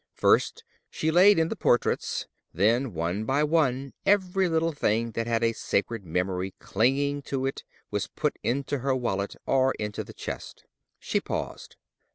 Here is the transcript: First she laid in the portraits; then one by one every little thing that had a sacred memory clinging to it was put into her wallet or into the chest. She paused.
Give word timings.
First 0.15 0.63
she 0.89 1.11
laid 1.11 1.37
in 1.37 1.49
the 1.49 1.55
portraits; 1.55 2.25
then 2.51 2.91
one 2.91 3.23
by 3.23 3.43
one 3.43 3.93
every 4.03 4.49
little 4.49 4.71
thing 4.71 5.11
that 5.11 5.27
had 5.27 5.43
a 5.43 5.53
sacred 5.53 6.03
memory 6.03 6.55
clinging 6.57 7.21
to 7.29 7.45
it 7.45 7.63
was 7.91 8.07
put 8.07 8.35
into 8.41 8.79
her 8.79 8.95
wallet 8.95 9.35
or 9.45 9.73
into 9.73 10.03
the 10.03 10.13
chest. 10.15 10.65
She 10.97 11.21
paused. 11.21 11.75